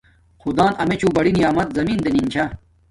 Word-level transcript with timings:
خدان 0.41 0.71
امیچوں 0.81 1.11
بڑی 1.17 1.31
نعمیت 1.41 1.69
زمین 1.77 1.97
دنین 2.05 2.27
چھا 2.33 2.45